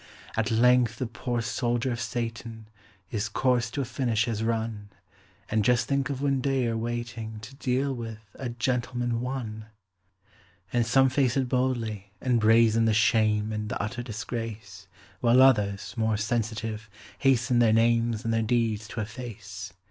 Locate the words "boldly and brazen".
11.47-12.85